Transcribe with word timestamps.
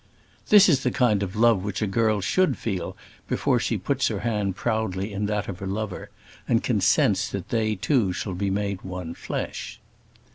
This 0.49 0.67
is 0.67 0.81
the 0.81 0.89
kind 0.89 1.21
of 1.21 1.35
love 1.35 1.63
which 1.63 1.79
a 1.83 1.85
girl 1.85 2.21
should 2.21 2.57
feel 2.57 2.97
before 3.27 3.59
she 3.59 3.77
puts 3.77 4.07
her 4.07 4.21
hand 4.21 4.55
proudly 4.55 5.13
in 5.13 5.27
that 5.27 5.47
of 5.47 5.59
her 5.59 5.67
lover, 5.67 6.09
and 6.47 6.63
consents 6.63 7.29
that 7.29 7.49
they 7.49 7.75
two 7.75 8.11
shall 8.11 8.33
be 8.33 8.49
made 8.49 8.81
one 8.81 9.13
flesh. 9.13 9.79